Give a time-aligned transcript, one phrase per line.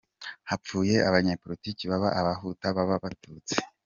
[0.49, 3.55] Hapfuye abanyepolitiki, baba abahutu baba abatutsi.